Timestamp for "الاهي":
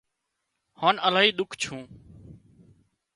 1.07-1.29